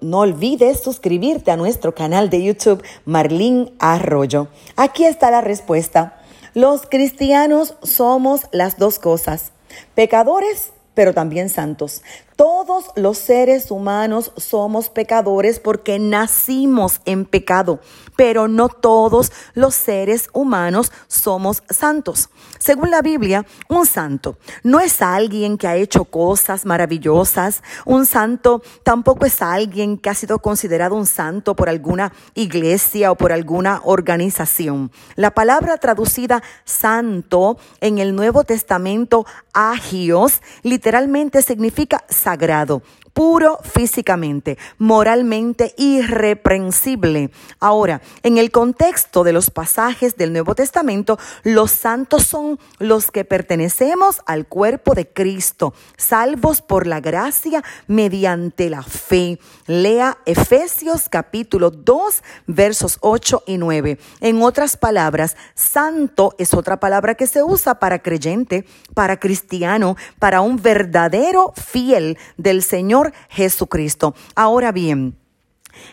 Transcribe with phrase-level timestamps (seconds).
[0.00, 4.46] No olvides suscribirte a nuestro canal de YouTube Marlín Arroyo.
[4.76, 6.20] Aquí está la respuesta.
[6.54, 9.50] Los cristianos somos las dos cosas,
[9.96, 12.02] pecadores, pero también santos.
[12.40, 17.80] Todos los seres humanos somos pecadores porque nacimos en pecado,
[18.16, 22.30] pero no todos los seres humanos somos santos.
[22.58, 27.62] Según la Biblia, un santo no es alguien que ha hecho cosas maravillosas.
[27.84, 33.16] Un santo tampoco es alguien que ha sido considerado un santo por alguna iglesia o
[33.16, 34.90] por alguna organización.
[35.16, 42.82] La palabra traducida santo en el Nuevo Testamento, agios, literalmente significa santo sagrado
[43.12, 47.30] puro físicamente, moralmente irreprensible.
[47.58, 53.24] Ahora, en el contexto de los pasajes del Nuevo Testamento, los santos son los que
[53.24, 59.38] pertenecemos al cuerpo de Cristo, salvos por la gracia mediante la fe.
[59.66, 63.98] Lea Efesios capítulo 2, versos 8 y 9.
[64.20, 70.40] En otras palabras, santo es otra palabra que se usa para creyente, para cristiano, para
[70.40, 74.14] un verdadero fiel del Señor Jesucristo.
[74.34, 75.19] Ahora bien,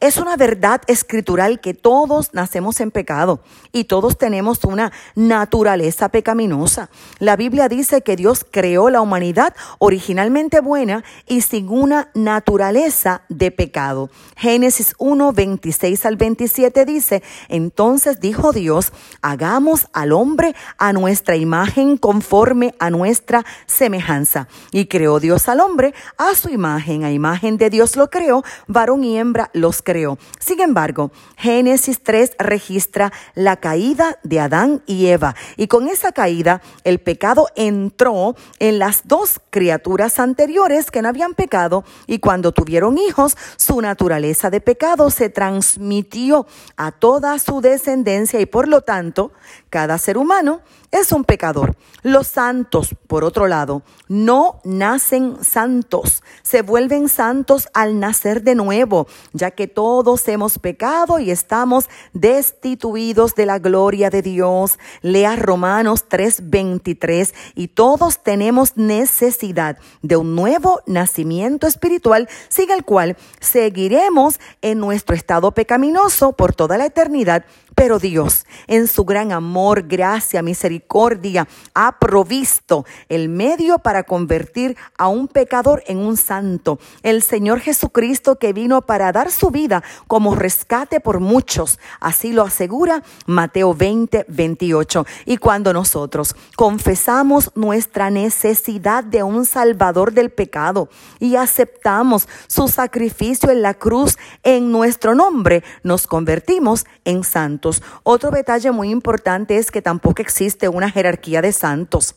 [0.00, 3.40] es una verdad escritural que todos nacemos en pecado
[3.72, 6.90] y todos tenemos una naturaleza pecaminosa.
[7.18, 13.50] La Biblia dice que Dios creó la humanidad originalmente buena y sin una naturaleza de
[13.50, 14.10] pecado.
[14.36, 21.96] Génesis 1, 26 al 27 dice, entonces dijo Dios, hagamos al hombre a nuestra imagen
[21.96, 24.48] conforme a nuestra semejanza.
[24.72, 29.04] Y creó Dios al hombre a su imagen, a imagen de Dios lo creó, varón
[29.04, 30.18] y hembra lo creó.
[30.40, 35.34] Sin embargo, Génesis 3 registra la caída de Adán y Eva.
[35.56, 41.34] Y con esa caída, el pecado entró en las dos criaturas anteriores que no habían
[41.34, 46.46] pecado y cuando tuvieron hijos, su naturaleza de pecado se transmitió
[46.76, 49.32] a toda su descendencia y por lo tanto,
[49.70, 51.76] cada ser humano es un pecador.
[52.02, 59.06] Los santos, por otro lado, no nacen santos, se vuelven santos al nacer de nuevo,
[59.50, 64.78] que todos hemos pecado y estamos destituidos de la gloria de Dios.
[65.02, 73.16] Lea Romanos 3:23 y todos tenemos necesidad de un nuevo nacimiento espiritual, sin el cual
[73.40, 77.44] seguiremos en nuestro estado pecaminoso por toda la eternidad
[77.78, 85.06] pero Dios, en su gran amor, gracia, misericordia, ha provisto el medio para convertir a
[85.06, 86.80] un pecador en un santo.
[87.04, 91.78] El Señor Jesucristo que vino para dar su vida como rescate por muchos.
[92.00, 95.06] Así lo asegura Mateo 20, 28.
[95.26, 100.88] Y cuando nosotros confesamos nuestra necesidad de un Salvador del pecado
[101.18, 107.82] y aceptamos su sacrificio en la cruz en nuestro nombre, nos convertimos en santos.
[108.02, 112.16] Otro detalle muy importante es que tampoco existe una jerarquía de santos.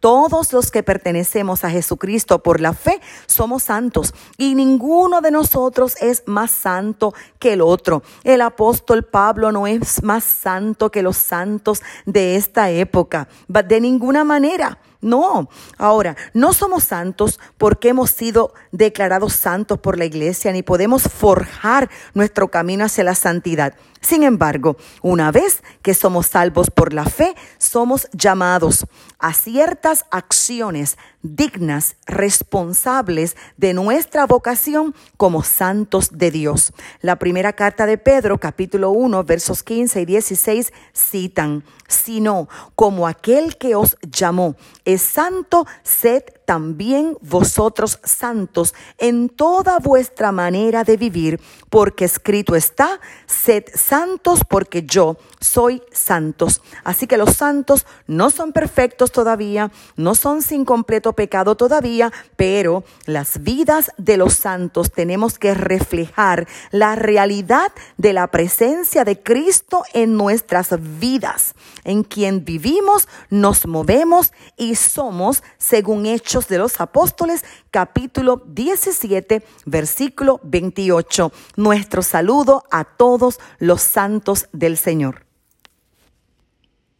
[0.00, 5.96] Todos los que pertenecemos a Jesucristo por la fe somos santos y ninguno de nosotros
[6.00, 8.02] es más santo que el otro.
[8.22, 14.24] El apóstol Pablo no es más santo que los santos de esta época, de ninguna
[14.24, 14.78] manera.
[15.00, 21.04] No, ahora, no somos santos porque hemos sido declarados santos por la iglesia, ni podemos
[21.04, 23.74] forjar nuestro camino hacia la santidad.
[24.00, 28.86] Sin embargo, una vez que somos salvos por la fe, somos llamados
[29.18, 36.72] a ciertas acciones dignas, responsables de nuestra vocación como santos de Dios.
[37.00, 43.56] La primera carta de Pedro, capítulo 1, versos 15 y 16, citan, sino como aquel
[43.56, 44.54] que os llamó
[44.88, 53.00] es santo, sed también vosotros santos en toda vuestra manera de vivir, porque escrito está,
[53.26, 56.62] sed santos porque yo soy santos.
[56.84, 62.82] Así que los santos no son perfectos todavía, no son sin completo pecado todavía, pero
[63.04, 69.82] las vidas de los santos tenemos que reflejar la realidad de la presencia de Cristo
[69.92, 71.54] en nuestras vidas,
[71.84, 80.40] en quien vivimos, nos movemos y somos según hechos De los Apóstoles, capítulo 17, versículo
[80.44, 81.32] 28.
[81.56, 85.27] Nuestro saludo a todos los santos del Señor.